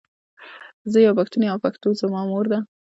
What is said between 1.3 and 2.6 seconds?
یم او پښتو زما مور ده.